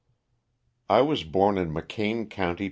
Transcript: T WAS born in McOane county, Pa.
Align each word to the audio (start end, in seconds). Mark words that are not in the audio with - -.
T 0.89 0.99
WAS 0.99 1.23
born 1.23 1.59
in 1.59 1.69
McOane 1.71 2.27
county, 2.27 2.55
Pa. 2.55 2.59